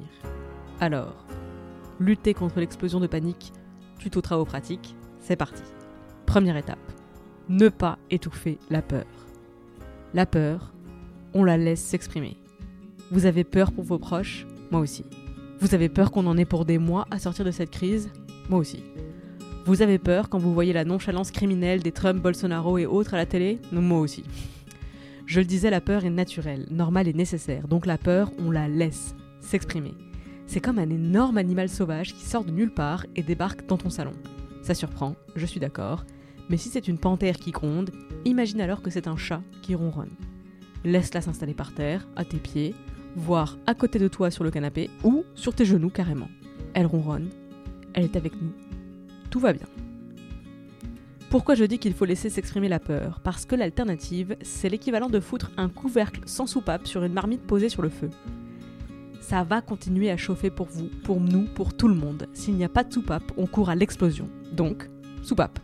Alors, 0.79 1.25
lutter 1.99 2.35
contre 2.35 2.61
l'explosion 2.61 3.01
de 3.01 3.07
panique, 3.07 3.53
tuto 3.99 4.21
travaux 4.21 4.45
pratiques, 4.45 4.95
c'est 5.21 5.37
parti. 5.37 5.63
Première 6.27 6.59
étape, 6.59 6.93
ne 7.49 7.71
pas 7.71 7.99
étouffer 8.11 8.59
la 8.69 8.83
peur. 8.83 9.07
La 10.13 10.27
peur, 10.27 10.75
on 11.33 11.45
la 11.45 11.57
laisse 11.57 11.83
s'exprimer. 11.83 12.37
Vous 13.15 13.27
avez 13.27 13.45
peur 13.45 13.71
pour 13.71 13.85
vos 13.85 14.01
proches? 14.01 14.45
Moi 14.73 14.81
aussi. 14.81 15.05
Vous 15.61 15.73
avez 15.73 15.89
peur 15.89 16.11
qu'on 16.11 16.27
en 16.27 16.37
ait 16.37 16.45
pour 16.45 16.65
des 16.65 16.79
mois 16.79 17.07
à 17.13 17.21
sortir 17.21 17.45
de 17.45 17.53
cette 17.53 17.71
crise? 17.71 18.11
Moi 18.49 18.59
aussi. 18.59 18.83
Vous 19.67 19.83
avez 19.83 19.99
peur 20.01 20.29
quand 20.29 20.41
vous 20.41 20.53
voyez 20.53 20.73
la 20.73 20.85
nonchalance 20.85 21.31
criminelle 21.31 21.81
des 21.81 21.93
Trump, 21.93 22.21
Bolsonaro 22.21 22.77
et 22.77 22.87
autres 22.87 23.15
à 23.15 23.17
la 23.17 23.25
télé? 23.25 23.61
Moi 23.71 24.01
aussi. 24.01 24.25
Je 25.27 25.39
le 25.39 25.47
disais, 25.47 25.71
la 25.71 25.81
peur 25.81 26.05
est 26.05 26.11
naturelle, 26.11 26.67
normale 26.73 27.07
et 27.07 27.13
nécessaire. 27.13 27.69
Donc 27.69 27.87
la 27.87 27.99
peur, 27.99 28.33
on 28.41 28.51
la 28.51 28.67
laisse 28.67 29.15
s'exprimer. 29.39 29.95
C'est 30.49 30.61
comme 30.61 30.81
un 30.81 30.91
énorme 30.91 31.39
animal 31.39 31.69
sauvage 31.69 32.15
qui 32.15 32.25
sort 32.25 32.45
de 32.45 32.51
nulle 32.51 32.75
part 32.75 33.07
et 33.15 33.23
débarque 33.23 33.65
dans 33.69 33.79
ton 33.79 33.91
salon. 33.91 34.15
Ça 34.63 34.75
surprend, 34.75 35.15
je 35.37 35.47
suis 35.47 35.61
d'accord, 35.61 36.05
mais 36.51 36.57
si 36.57 36.69
c'est 36.69 36.89
une 36.89 36.99
panthère 36.99 37.37
qui 37.37 37.53
gronde, 37.53 37.93
imagine 38.25 38.61
alors 38.61 38.83
que 38.83 38.91
c'est 38.91 39.07
un 39.07 39.17
chat 39.17 39.41
qui 39.63 39.77
ronronne. 39.77 40.11
Laisse-la 40.83 41.21
s'installer 41.21 41.55
par 41.55 41.73
terre, 41.75 42.09
à 42.17 42.25
tes 42.25 42.39
pieds, 42.39 42.75
voire 43.17 43.59
à 43.67 43.75
côté 43.75 43.99
de 43.99 44.09
toi 44.09 44.31
sur 44.31 44.45
le 44.45 44.51
canapé 44.51 44.91
ou 45.03 45.25
sur 45.35 45.55
tes 45.55 45.65
genoux 45.65 45.91
carrément. 45.91 46.29
Elle 46.75 46.87
ronronne, 46.87 47.31
elle 47.93 48.05
est 48.05 48.17
avec 48.17 48.33
nous. 48.41 48.53
Tout 49.31 49.41
va 49.41 49.53
bien. 49.53 49.67
Pourquoi 51.31 51.55
je 51.55 51.65
dis 51.65 51.79
qu'il 51.79 51.95
faut 51.95 52.05
laisser 52.05 52.31
s'exprimer 52.31 52.69
la 52.69 52.79
peur? 52.79 53.21
Parce 53.25 53.45
que 53.45 53.57
l'alternative, 53.57 54.37
c'est 54.43 54.69
l'équivalent 54.69 55.09
de 55.09 55.21
foutre 55.21 55.51
un 55.57 55.69
couvercle 55.69 56.21
sans 56.27 56.47
soupape 56.47 56.87
sur 56.87 57.03
une 57.03 57.13
marmite 57.13 57.43
posée 57.43 57.69
sur 57.69 57.83
le 57.83 57.89
feu 57.89 58.11
ça 59.25 59.43
va 59.43 59.63
continuer 59.63 60.11
à 60.11 60.19
chauffer 60.19 60.51
pour 60.51 60.67
vous, 60.67 60.91
pour 61.03 61.19
nous, 61.19 61.47
pour 61.55 61.75
tout 61.75 61.89
le 61.89 61.95
monde. 61.95 62.29
S'il 62.35 62.55
n'y 62.55 62.65
a 62.65 62.69
pas 62.69 62.85
de 62.85 62.93
soupape, 62.93 63.33
on 63.39 63.47
court 63.47 63.71
à 63.71 63.75
l'explosion. 63.75 64.29
Donc, 64.53 64.91
soupape. 65.23 65.59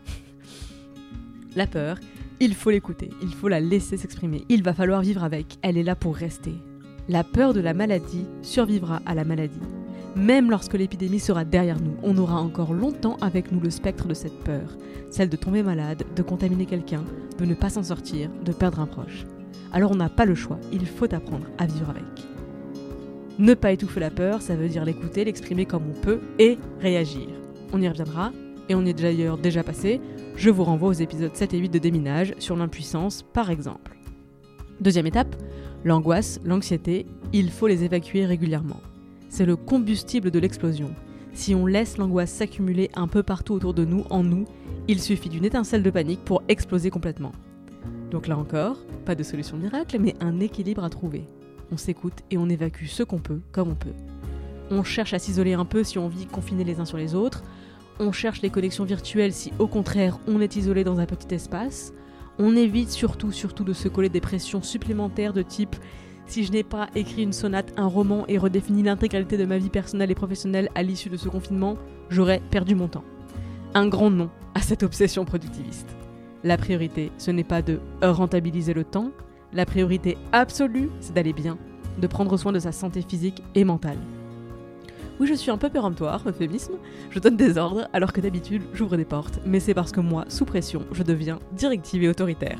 La 1.55 1.67
peur, 1.67 1.97
il 2.39 2.55
faut 2.55 2.71
l'écouter, 2.71 3.11
il 3.21 3.33
faut 3.33 3.49
la 3.49 3.59
laisser 3.59 3.97
s'exprimer, 3.97 4.45
il 4.49 4.63
va 4.63 4.73
falloir 4.73 5.01
vivre 5.01 5.23
avec, 5.23 5.57
elle 5.61 5.77
est 5.77 5.83
là 5.83 5.95
pour 5.95 6.15
rester. 6.15 6.53
La 7.09 7.23
peur 7.23 7.53
de 7.53 7.59
la 7.59 7.73
maladie 7.73 8.25
survivra 8.43 9.01
à 9.05 9.15
la 9.15 9.23
maladie. 9.23 9.59
Même 10.15 10.51
lorsque 10.51 10.75
l'épidémie 10.75 11.19
sera 11.19 11.45
derrière 11.45 11.79
nous, 11.79 11.95
on 12.03 12.17
aura 12.17 12.39
encore 12.39 12.73
longtemps 12.73 13.17
avec 13.21 13.51
nous 13.51 13.59
le 13.59 13.69
spectre 13.69 14.07
de 14.07 14.13
cette 14.13 14.37
peur, 14.43 14.77
celle 15.09 15.29
de 15.29 15.37
tomber 15.37 15.63
malade, 15.63 16.03
de 16.15 16.21
contaminer 16.21 16.65
quelqu'un, 16.65 17.03
de 17.39 17.45
ne 17.45 17.55
pas 17.55 17.69
s'en 17.69 17.83
sortir, 17.83 18.29
de 18.45 18.51
perdre 18.51 18.79
un 18.79 18.85
proche. 18.85 19.25
Alors 19.73 19.91
on 19.91 19.95
n'a 19.95 20.09
pas 20.09 20.25
le 20.25 20.35
choix, 20.35 20.59
il 20.71 20.85
faut 20.85 21.11
apprendre 21.13 21.47
à 21.57 21.65
vivre 21.65 21.89
avec. 21.89 22.03
Ne 23.39 23.53
pas 23.55 23.71
étouffer 23.71 23.99
la 23.99 24.11
peur, 24.11 24.41
ça 24.41 24.55
veut 24.55 24.67
dire 24.67 24.85
l'écouter, 24.85 25.23
l'exprimer 25.23 25.65
comme 25.65 25.83
on 25.89 25.99
peut 25.99 26.19
et 26.37 26.57
réagir. 26.81 27.27
On 27.73 27.81
y 27.81 27.87
reviendra, 27.87 28.31
et 28.69 28.75
on 28.75 28.85
y 28.85 28.89
est 28.89 28.93
d'ailleurs 28.93 29.37
déjà 29.37 29.63
passé. 29.63 29.99
Je 30.35 30.49
vous 30.49 30.63
renvoie 30.63 30.89
aux 30.89 30.93
épisodes 30.93 31.35
7 31.35 31.53
et 31.53 31.57
8 31.57 31.69
de 31.69 31.79
déminage 31.79 32.35
sur 32.37 32.55
l'impuissance 32.55 33.23
par 33.23 33.49
exemple. 33.49 33.97
Deuxième 34.81 35.07
étape, 35.07 35.35
l'angoisse, 35.83 36.39
l'anxiété, 36.43 37.05
il 37.33 37.51
faut 37.51 37.67
les 37.67 37.83
évacuer 37.83 38.25
régulièrement. 38.25 38.81
C'est 39.29 39.45
le 39.45 39.55
combustible 39.55 40.31
de 40.31 40.39
l'explosion. 40.39 40.93
Si 41.33 41.55
on 41.55 41.65
laisse 41.65 41.97
l'angoisse 41.97 42.31
s'accumuler 42.31 42.89
un 42.95 43.07
peu 43.07 43.23
partout 43.23 43.53
autour 43.53 43.73
de 43.73 43.85
nous, 43.85 44.03
en 44.09 44.23
nous, 44.23 44.45
il 44.87 45.01
suffit 45.01 45.29
d'une 45.29 45.45
étincelle 45.45 45.83
de 45.83 45.89
panique 45.89 46.25
pour 46.25 46.43
exploser 46.47 46.89
complètement. 46.89 47.31
Donc 48.11 48.27
là 48.27 48.37
encore, 48.37 48.77
pas 49.05 49.15
de 49.15 49.23
solution 49.23 49.57
miracle, 49.57 49.97
mais 49.99 50.15
un 50.19 50.39
équilibre 50.39 50.83
à 50.83 50.89
trouver 50.89 51.25
on 51.71 51.77
s'écoute 51.77 52.19
et 52.29 52.37
on 52.37 52.49
évacue 52.49 52.85
ce 52.85 53.03
qu'on 53.03 53.19
peut 53.19 53.39
comme 53.51 53.69
on 53.69 53.75
peut. 53.75 53.93
On 54.69 54.83
cherche 54.83 55.13
à 55.13 55.19
s'isoler 55.19 55.53
un 55.53 55.65
peu 55.65 55.83
si 55.83 55.97
on 55.97 56.07
vit 56.07 56.25
confinés 56.25 56.63
les 56.63 56.79
uns 56.79 56.85
sur 56.85 56.97
les 56.97 57.15
autres. 57.15 57.43
On 57.99 58.11
cherche 58.11 58.41
les 58.41 58.49
connexions 58.49 58.83
virtuelles 58.83 59.33
si 59.33 59.51
au 59.59 59.67
contraire 59.67 60.19
on 60.27 60.41
est 60.41 60.55
isolé 60.55 60.83
dans 60.83 60.99
un 60.99 61.05
petit 61.05 61.33
espace. 61.33 61.93
On 62.43 62.55
évite 62.55 62.89
surtout, 62.89 63.31
surtout 63.31 63.63
de 63.63 63.71
se 63.71 63.87
coller 63.87 64.09
des 64.09 64.19
pressions 64.19 64.63
supplémentaires 64.63 65.31
de 65.31 65.43
type 65.43 65.75
si 66.25 66.43
je 66.43 66.51
n'ai 66.51 66.63
pas 66.63 66.87
écrit 66.95 67.21
une 67.21 67.33
sonate, 67.33 67.71
un 67.77 67.85
roman 67.85 68.25
et 68.27 68.39
redéfini 68.39 68.81
l'intégralité 68.81 69.37
de 69.37 69.45
ma 69.45 69.59
vie 69.59 69.69
personnelle 69.69 70.09
et 70.09 70.15
professionnelle 70.15 70.69
à 70.73 70.81
l'issue 70.81 71.09
de 71.09 71.17
ce 71.17 71.29
confinement, 71.29 71.77
j'aurais 72.09 72.41
perdu 72.49 72.73
mon 72.73 72.87
temps. 72.87 73.03
Un 73.75 73.87
grand 73.87 74.09
non 74.09 74.29
à 74.55 74.61
cette 74.61 74.81
obsession 74.81 75.23
productiviste. 75.23 75.95
La 76.43 76.57
priorité, 76.57 77.11
ce 77.19 77.29
n'est 77.29 77.43
pas 77.43 77.61
de 77.61 77.79
rentabiliser 78.01 78.73
le 78.73 78.85
temps, 78.85 79.11
la 79.53 79.67
priorité 79.67 80.17
absolue, 80.31 80.89
c'est 80.99 81.13
d'aller 81.13 81.33
bien, 81.33 81.59
de 81.99 82.07
prendre 82.07 82.37
soin 82.37 82.53
de 82.53 82.59
sa 82.59 82.71
santé 82.71 83.03
physique 83.07 83.43
et 83.53 83.65
mentale. 83.65 83.99
Oui, 85.21 85.27
je 85.27 85.35
suis 85.35 85.51
un 85.51 85.57
peu 85.59 85.69
péremptoire, 85.69 86.23
euphémisme, 86.25 86.73
je 87.11 87.19
donne 87.19 87.37
des 87.37 87.59
ordres 87.59 87.87
alors 87.93 88.11
que 88.11 88.21
d'habitude 88.21 88.63
j'ouvre 88.73 88.97
des 88.97 89.05
portes, 89.05 89.39
mais 89.45 89.59
c'est 89.59 89.75
parce 89.75 89.91
que 89.91 89.99
moi, 89.99 90.25
sous 90.29 90.45
pression, 90.45 90.81
je 90.93 91.03
deviens 91.03 91.37
directive 91.51 92.01
et 92.01 92.09
autoritaire. 92.09 92.57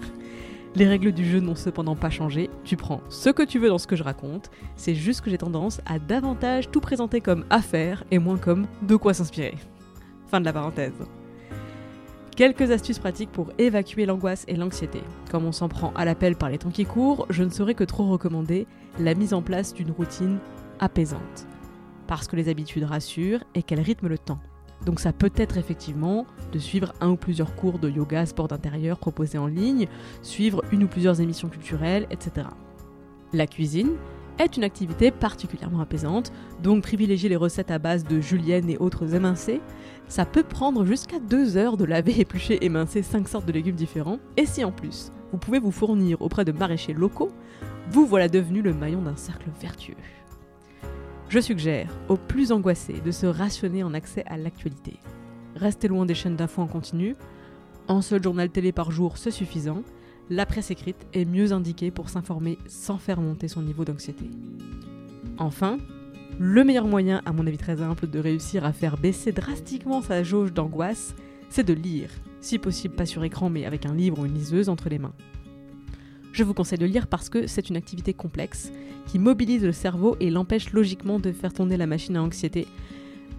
Les 0.75 0.87
règles 0.87 1.11
du 1.11 1.25
jeu 1.27 1.39
n'ont 1.39 1.55
cependant 1.55 1.95
pas 1.95 2.11
changé, 2.11 2.51
tu 2.63 2.77
prends 2.77 3.01
ce 3.09 3.31
que 3.31 3.41
tu 3.41 3.57
veux 3.57 3.69
dans 3.69 3.79
ce 3.79 3.87
que 3.87 3.95
je 3.95 4.03
raconte, 4.03 4.51
c'est 4.75 4.93
juste 4.93 5.21
que 5.21 5.31
j'ai 5.31 5.39
tendance 5.39 5.81
à 5.87 5.97
davantage 5.97 6.69
tout 6.69 6.81
présenter 6.81 7.19
comme 7.19 7.45
affaire 7.49 8.03
et 8.11 8.19
moins 8.19 8.37
comme 8.37 8.67
de 8.83 8.95
quoi 8.95 9.15
s'inspirer. 9.15 9.57
Fin 10.27 10.39
de 10.39 10.45
la 10.45 10.53
parenthèse. 10.53 10.93
Quelques 12.35 12.69
astuces 12.69 12.99
pratiques 12.99 13.31
pour 13.31 13.49
évacuer 13.57 14.05
l'angoisse 14.05 14.45
et 14.47 14.55
l'anxiété. 14.55 15.01
Comme 15.31 15.45
on 15.45 15.51
s'en 15.51 15.67
prend 15.67 15.93
à 15.95 16.05
l'appel 16.05 16.35
par 16.35 16.51
les 16.51 16.59
temps 16.59 16.69
qui 16.69 16.85
courent, 16.85 17.25
je 17.31 17.41
ne 17.41 17.49
saurais 17.49 17.73
que 17.73 17.83
trop 17.83 18.07
recommander 18.07 18.67
la 18.99 19.15
mise 19.15 19.33
en 19.33 19.41
place 19.41 19.73
d'une 19.73 19.89
routine 19.89 20.37
apaisante. 20.79 21.47
Parce 22.11 22.27
que 22.27 22.35
les 22.35 22.49
habitudes 22.49 22.83
rassurent 22.83 23.41
et 23.55 23.63
qu'elles 23.63 23.79
rythment 23.79 24.09
le 24.09 24.17
temps. 24.17 24.41
Donc 24.85 24.99
ça 24.99 25.13
peut 25.13 25.31
être 25.37 25.55
effectivement 25.55 26.25
de 26.51 26.59
suivre 26.59 26.91
un 26.99 27.11
ou 27.11 27.15
plusieurs 27.15 27.55
cours 27.55 27.79
de 27.79 27.89
yoga, 27.89 28.25
sport 28.25 28.49
d'intérieur 28.49 28.99
proposés 28.99 29.37
en 29.37 29.47
ligne, 29.47 29.87
suivre 30.21 30.61
une 30.73 30.83
ou 30.83 30.87
plusieurs 30.89 31.21
émissions 31.21 31.47
culturelles, 31.47 32.07
etc. 32.11 32.47
La 33.31 33.47
cuisine 33.47 33.91
est 34.39 34.57
une 34.57 34.65
activité 34.65 35.09
particulièrement 35.09 35.79
apaisante, 35.79 36.33
donc 36.61 36.83
privilégier 36.83 37.29
les 37.29 37.37
recettes 37.37 37.71
à 37.71 37.79
base 37.79 38.03
de 38.03 38.19
julienne 38.19 38.69
et 38.69 38.77
autres 38.77 39.15
émincés. 39.15 39.61
Ça 40.09 40.25
peut 40.25 40.43
prendre 40.43 40.83
jusqu'à 40.83 41.19
2 41.19 41.55
heures 41.55 41.77
de 41.77 41.85
laver, 41.85 42.11
éplucher, 42.19 42.65
émincer 42.65 43.03
5 43.03 43.29
sortes 43.29 43.45
de 43.45 43.53
légumes 43.53 43.75
différents, 43.75 44.19
et 44.35 44.45
si 44.45 44.65
en 44.65 44.73
plus 44.73 45.13
vous 45.31 45.37
pouvez 45.37 45.59
vous 45.59 45.71
fournir 45.71 46.21
auprès 46.21 46.43
de 46.43 46.51
maraîchers 46.51 46.91
locaux, 46.91 47.31
vous 47.89 48.05
voilà 48.05 48.27
devenu 48.27 48.61
le 48.61 48.73
maillon 48.73 49.01
d'un 49.01 49.15
cercle 49.15 49.47
vertueux. 49.61 49.95
Je 51.31 51.39
suggère 51.39 51.87
aux 52.09 52.17
plus 52.17 52.51
angoissés 52.51 52.99
de 53.05 53.11
se 53.11 53.25
rationner 53.25 53.83
en 53.83 53.93
accès 53.93 54.25
à 54.27 54.35
l'actualité. 54.35 54.99
Restez 55.55 55.87
loin 55.87 56.05
des 56.05 56.13
chaînes 56.13 56.35
d'infos 56.35 56.61
en 56.61 56.67
continu. 56.67 57.15
Un 57.87 58.01
seul 58.01 58.21
journal 58.21 58.49
télé 58.49 58.73
par 58.73 58.91
jour, 58.91 59.17
c'est 59.17 59.31
suffisant. 59.31 59.83
La 60.29 60.45
presse 60.45 60.71
écrite 60.71 61.07
est 61.13 61.23
mieux 61.23 61.53
indiquée 61.53 61.89
pour 61.89 62.09
s'informer 62.09 62.57
sans 62.67 62.97
faire 62.97 63.21
monter 63.21 63.47
son 63.47 63.61
niveau 63.61 63.85
d'anxiété. 63.85 64.29
Enfin, 65.37 65.77
le 66.37 66.65
meilleur 66.65 66.85
moyen, 66.85 67.21
à 67.25 67.31
mon 67.31 67.47
avis 67.47 67.57
très 67.57 67.77
simple, 67.77 68.07
de 68.07 68.19
réussir 68.19 68.65
à 68.65 68.73
faire 68.73 68.97
baisser 68.97 69.31
drastiquement 69.31 70.01
sa 70.01 70.23
jauge 70.23 70.51
d'angoisse, 70.51 71.15
c'est 71.47 71.65
de 71.65 71.71
lire. 71.71 72.09
Si 72.41 72.57
possible, 72.57 72.95
pas 72.95 73.05
sur 73.05 73.23
écran, 73.23 73.49
mais 73.49 73.65
avec 73.65 73.85
un 73.85 73.95
livre 73.95 74.19
ou 74.19 74.25
une 74.25 74.33
liseuse 74.33 74.67
entre 74.67 74.89
les 74.89 74.99
mains. 74.99 75.13
Je 76.41 76.45
vous 76.47 76.55
conseille 76.55 76.79
de 76.79 76.87
lire 76.87 77.05
parce 77.05 77.29
que 77.29 77.45
c'est 77.45 77.69
une 77.69 77.75
activité 77.75 78.15
complexe 78.15 78.71
qui 79.05 79.19
mobilise 79.19 79.63
le 79.63 79.71
cerveau 79.71 80.17
et 80.19 80.31
l'empêche 80.31 80.73
logiquement 80.73 81.19
de 81.19 81.31
faire 81.31 81.53
tourner 81.53 81.77
la 81.77 81.85
machine 81.85 82.17
à 82.17 82.23
anxiété. 82.23 82.65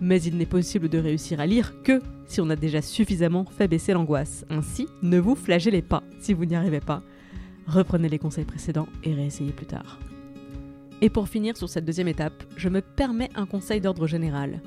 Mais 0.01 0.23
il 0.23 0.37
n'est 0.37 0.47
possible 0.47 0.89
de 0.89 0.99
réussir 0.99 1.41
à 1.41 1.47
lire 1.47 1.83
que 1.83 2.01
si 2.27 2.41
on 2.41 2.49
a 2.49 2.55
déjà 2.55 2.81
suffisamment 2.81 3.45
fait 3.45 3.67
baisser 3.67 3.93
l'angoisse. 3.93 4.47
Ainsi, 4.51 4.87
ne 5.03 5.19
vous 5.19 5.35
flagellez 5.35 5.83
pas 5.83 6.05
si 6.21 6.33
vous 6.33 6.45
n'y 6.45 6.55
arrivez 6.55 6.79
pas. 6.79 7.03
Reprenez 7.67 8.09
les 8.09 8.21
conseils 8.21 8.45
précédents 8.45 8.87
et 9.03 9.13
réessayez 9.13 9.51
plus 9.51 9.67
tard. 9.67 9.99
Et 11.01 11.11
pour 11.11 11.29
finir 11.29 11.57
sur 11.57 11.69
cette 11.69 11.85
deuxième 11.85 12.07
étape, 12.07 12.45
je 12.57 12.69
me 12.69 12.83
permets 12.83 13.31
un 13.35 13.47
conseil 13.47 13.81
d'ordre 13.81 14.07
général. 14.07 14.63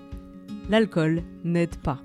L'alcool 0.69 1.23
n'aide 1.45 1.77
pas. 1.77 2.01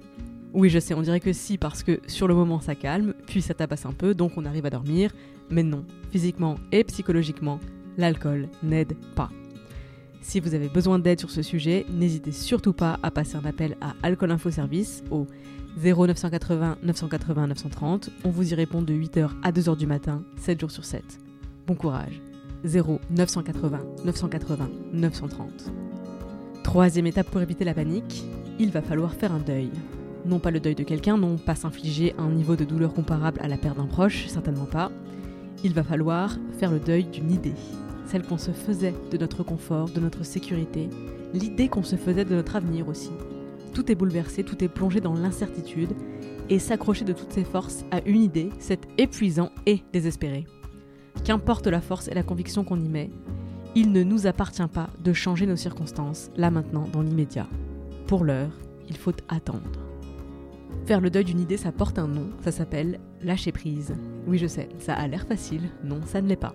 Oui, 0.52 0.68
je 0.68 0.80
sais, 0.80 0.94
on 0.94 1.02
dirait 1.02 1.20
que 1.20 1.32
si, 1.32 1.58
parce 1.58 1.82
que 1.82 2.00
sur 2.08 2.26
le 2.26 2.34
moment 2.34 2.60
ça 2.60 2.74
calme, 2.74 3.14
puis 3.26 3.40
ça 3.40 3.54
tabasse 3.54 3.86
un 3.86 3.92
peu, 3.92 4.14
donc 4.14 4.32
on 4.36 4.44
arrive 4.44 4.66
à 4.66 4.70
dormir. 4.70 5.12
Mais 5.48 5.62
non, 5.62 5.84
physiquement 6.10 6.56
et 6.72 6.84
psychologiquement, 6.84 7.60
l'alcool 7.96 8.48
n'aide 8.62 8.94
pas. 9.14 9.30
Si 10.22 10.38
vous 10.40 10.54
avez 10.54 10.68
besoin 10.68 10.98
d'aide 10.98 11.20
sur 11.20 11.30
ce 11.30 11.42
sujet, 11.42 11.86
n'hésitez 11.88 12.32
surtout 12.32 12.72
pas 12.72 12.98
à 13.02 13.10
passer 13.10 13.36
un 13.36 13.44
appel 13.44 13.76
à 13.80 13.94
Alcool 14.02 14.30
Info 14.30 14.50
Service 14.50 15.02
au 15.10 15.26
0980 15.82 16.78
980 16.82 17.46
930. 17.46 18.10
On 18.24 18.30
vous 18.30 18.52
y 18.52 18.54
répond 18.54 18.82
de 18.82 18.92
8h 18.92 19.30
à 19.42 19.52
2h 19.52 19.76
du 19.76 19.86
matin, 19.86 20.22
7 20.36 20.60
jours 20.60 20.70
sur 20.70 20.84
7. 20.84 21.02
Bon 21.66 21.74
courage. 21.74 22.20
0 22.64 23.00
980 23.10 23.78
980 24.04 24.70
930. 24.92 25.72
Troisième 26.64 27.06
étape 27.06 27.30
pour 27.30 27.40
éviter 27.40 27.64
la 27.64 27.72
panique, 27.72 28.24
il 28.58 28.70
va 28.70 28.82
falloir 28.82 29.14
faire 29.14 29.32
un 29.32 29.38
deuil. 29.38 29.70
Non 30.24 30.38
pas 30.38 30.50
le 30.50 30.60
deuil 30.60 30.74
de 30.74 30.84
quelqu'un, 30.84 31.16
non 31.16 31.36
pas 31.38 31.54
s'infliger 31.54 32.14
un 32.18 32.30
niveau 32.30 32.56
de 32.56 32.64
douleur 32.64 32.92
comparable 32.92 33.40
à 33.42 33.48
la 33.48 33.56
perte 33.56 33.78
d'un 33.78 33.86
proche, 33.86 34.26
certainement 34.26 34.66
pas. 34.66 34.90
Il 35.64 35.72
va 35.72 35.82
falloir 35.82 36.36
faire 36.58 36.70
le 36.70 36.78
deuil 36.78 37.04
d'une 37.04 37.30
idée, 37.30 37.54
celle 38.06 38.22
qu'on 38.22 38.38
se 38.38 38.50
faisait 38.50 38.94
de 39.10 39.18
notre 39.18 39.42
confort, 39.42 39.88
de 39.90 40.00
notre 40.00 40.24
sécurité, 40.24 40.88
l'idée 41.32 41.68
qu'on 41.68 41.82
se 41.82 41.96
faisait 41.96 42.24
de 42.24 42.34
notre 42.34 42.56
avenir 42.56 42.88
aussi. 42.88 43.10
Tout 43.74 43.90
est 43.90 43.94
bouleversé, 43.94 44.44
tout 44.44 44.62
est 44.62 44.68
plongé 44.68 45.00
dans 45.00 45.14
l'incertitude, 45.14 45.94
et 46.48 46.58
s'accrocher 46.58 47.04
de 47.04 47.12
toutes 47.12 47.32
ses 47.32 47.44
forces 47.44 47.84
à 47.90 48.00
une 48.06 48.22
idée, 48.22 48.50
c'est 48.58 48.80
épuisant 48.98 49.50
et 49.66 49.82
désespéré. 49.92 50.46
Qu'importe 51.24 51.66
la 51.68 51.80
force 51.80 52.08
et 52.08 52.14
la 52.14 52.24
conviction 52.24 52.64
qu'on 52.64 52.80
y 52.80 52.88
met, 52.88 53.10
il 53.76 53.92
ne 53.92 54.02
nous 54.02 54.26
appartient 54.26 54.66
pas 54.66 54.90
de 55.02 55.12
changer 55.12 55.46
nos 55.46 55.56
circonstances, 55.56 56.30
là 56.36 56.50
maintenant, 56.50 56.88
dans 56.92 57.02
l'immédiat. 57.02 57.46
Pour 58.08 58.24
l'heure, 58.24 58.50
il 58.88 58.96
faut 58.96 59.12
attendre. 59.28 59.89
Faire 60.86 61.00
le 61.00 61.10
deuil 61.10 61.24
d'une 61.24 61.40
idée, 61.40 61.56
ça 61.56 61.72
porte 61.72 61.98
un 61.98 62.08
nom, 62.08 62.30
ça 62.42 62.50
s'appelle 62.50 63.00
lâcher 63.22 63.52
prise. 63.52 63.94
Oui, 64.26 64.38
je 64.38 64.46
sais, 64.46 64.68
ça 64.78 64.94
a 64.94 65.06
l'air 65.06 65.26
facile, 65.26 65.68
non, 65.84 66.00
ça 66.04 66.20
ne 66.20 66.28
l'est 66.28 66.36
pas. 66.36 66.54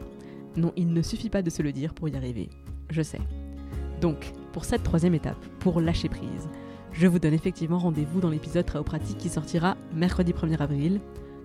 Non, 0.58 0.74
il 0.76 0.94
ne 0.94 1.02
suffit 1.02 1.30
pas 1.30 1.42
de 1.42 1.50
se 1.50 1.62
le 1.62 1.72
dire 1.72 1.94
pour 1.94 2.10
y 2.10 2.16
arriver. 2.16 2.50
Je 2.90 3.02
sais. 3.02 3.22
Donc, 4.02 4.34
pour 4.52 4.66
cette 4.66 4.84
troisième 4.84 5.16
étape, 5.16 5.44
pour 5.60 5.82
lâcher 5.82 6.10
prise, 6.10 6.50
je 6.92 7.08
vous 7.08 7.20
donne 7.20 7.34
effectivement 7.34 7.78
rendez-vous 7.78 8.22
dans 8.22 8.30
l'épisode 8.30 8.66
très 8.66 8.82
pratique 8.84 9.18
qui 9.18 9.30
sortira 9.30 9.76
mercredi 9.94 10.32
1er 10.32 10.62
avril. 10.62 11.02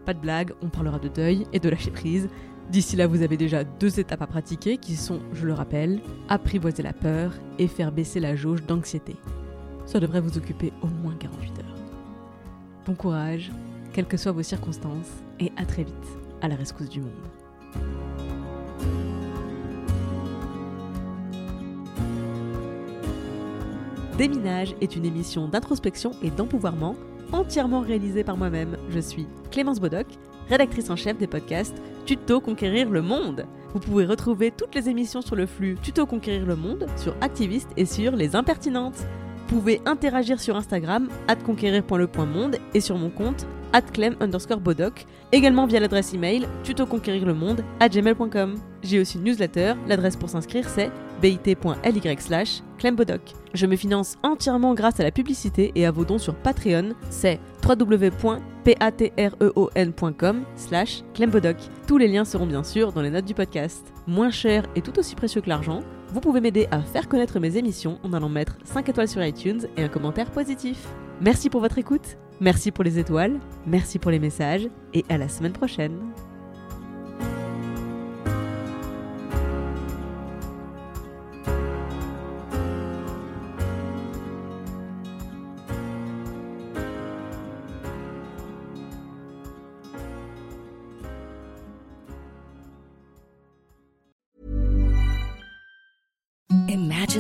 Pas 0.06 0.14
de 0.14 0.20
blague, 0.20 0.52
on 0.62 0.68
parlera 0.68 0.98
de 0.98 1.08
deuil 1.08 1.44
et 1.52 1.58
de 1.58 1.68
lâcher 1.68 1.90
prise. 1.90 2.28
D'ici 2.70 2.94
là, 2.94 3.08
vous 3.08 3.22
avez 3.22 3.36
déjà 3.36 3.64
deux 3.64 3.98
étapes 3.98 4.22
à 4.22 4.28
pratiquer 4.28 4.76
qui 4.76 4.94
sont, 4.94 5.18
je 5.32 5.46
le 5.46 5.52
rappelle, 5.52 6.00
apprivoiser 6.28 6.84
la 6.84 6.92
peur 6.92 7.32
et 7.58 7.66
faire 7.66 7.90
baisser 7.90 8.20
la 8.20 8.36
jauge 8.36 8.64
d'anxiété. 8.64 9.16
Ça 9.86 9.98
devrait 9.98 10.20
vous 10.20 10.38
occuper 10.38 10.72
au 10.82 10.86
moins 10.86 10.99
48 10.99 10.99
heures. 10.99 10.99
Bon 12.86 12.94
courage, 12.94 13.50
quelles 13.92 14.06
que 14.06 14.16
soient 14.16 14.32
vos 14.32 14.42
circonstances, 14.42 15.22
et 15.38 15.52
à 15.56 15.64
très 15.64 15.84
vite 15.84 15.94
à 16.40 16.48
la 16.48 16.56
rescousse 16.56 16.88
du 16.88 17.00
monde. 17.00 17.10
Déminage 24.16 24.74
est 24.80 24.96
une 24.96 25.04
émission 25.04 25.48
d'introspection 25.48 26.12
et 26.22 26.30
d'empouvoirment 26.30 26.94
entièrement 27.32 27.80
réalisée 27.80 28.24
par 28.24 28.36
moi-même. 28.36 28.76
Je 28.90 28.98
suis 28.98 29.26
Clémence 29.50 29.80
Bodoc, 29.80 30.06
rédactrice 30.48 30.90
en 30.90 30.96
chef 30.96 31.16
des 31.18 31.26
podcasts 31.26 31.80
Tuto 32.06 32.40
Conquérir 32.40 32.90
le 32.90 33.02
Monde. 33.02 33.46
Vous 33.72 33.80
pouvez 33.80 34.04
retrouver 34.04 34.50
toutes 34.50 34.74
les 34.74 34.88
émissions 34.88 35.22
sur 35.22 35.36
le 35.36 35.46
flux 35.46 35.76
Tuto 35.80 36.06
Conquérir 36.06 36.44
le 36.44 36.56
Monde, 36.56 36.86
sur 36.96 37.14
Activiste 37.20 37.70
et 37.76 37.86
sur 37.86 38.16
Les 38.16 38.34
Impertinentes. 38.34 39.06
Vous 39.50 39.56
pouvez 39.56 39.82
interagir 39.84 40.38
sur 40.38 40.56
Instagram, 40.56 41.08
conquérir.le.monde 41.44 42.58
et 42.72 42.80
sur 42.80 42.96
mon 42.96 43.10
compte, 43.10 43.48
clem 43.92 44.14
underscore 44.20 44.60
bodoc, 44.60 45.06
également 45.32 45.66
via 45.66 45.80
l'adresse 45.80 46.14
email 46.14 46.46
tutoconquérirlemonde 46.62 47.64
à 47.80 47.88
gmail.com. 47.88 48.54
J'ai 48.84 49.00
aussi 49.00 49.18
une 49.18 49.24
newsletter, 49.24 49.74
l'adresse 49.88 50.14
pour 50.14 50.30
s'inscrire 50.30 50.68
c'est 50.68 50.92
bit.ly 51.20 52.16
slash 52.20 52.62
clembodoc. 52.78 53.22
Je 53.52 53.66
me 53.66 53.74
finance 53.74 54.18
entièrement 54.22 54.74
grâce 54.74 55.00
à 55.00 55.02
la 55.02 55.10
publicité 55.10 55.72
et 55.74 55.84
à 55.84 55.90
vos 55.90 56.04
dons 56.04 56.18
sur 56.18 56.36
Patreon, 56.36 56.90
c'est 57.10 57.40
www.patreon.com 57.68 60.42
slash 60.54 61.02
clembodoc. 61.12 61.56
Tous 61.88 61.98
les 61.98 62.06
liens 62.06 62.24
seront 62.24 62.46
bien 62.46 62.62
sûr 62.62 62.92
dans 62.92 63.02
les 63.02 63.10
notes 63.10 63.24
du 63.24 63.34
podcast. 63.34 63.84
Moins 64.06 64.30
cher 64.30 64.62
et 64.76 64.80
tout 64.80 64.96
aussi 64.96 65.16
précieux 65.16 65.40
que 65.40 65.48
l'argent, 65.48 65.80
vous 66.12 66.20
pouvez 66.20 66.40
m'aider 66.40 66.66
à 66.70 66.80
faire 66.80 67.08
connaître 67.08 67.38
mes 67.38 67.56
émissions 67.56 67.98
en 68.02 68.12
allant 68.12 68.28
mettre 68.28 68.56
5 68.64 68.88
étoiles 68.88 69.08
sur 69.08 69.24
iTunes 69.24 69.66
et 69.76 69.82
un 69.82 69.88
commentaire 69.88 70.30
positif. 70.30 70.88
Merci 71.20 71.50
pour 71.50 71.60
votre 71.60 71.78
écoute, 71.78 72.16
merci 72.40 72.70
pour 72.70 72.84
les 72.84 72.98
étoiles, 72.98 73.38
merci 73.66 73.98
pour 73.98 74.10
les 74.10 74.18
messages 74.18 74.68
et 74.94 75.04
à 75.08 75.18
la 75.18 75.28
semaine 75.28 75.52
prochaine. 75.52 75.98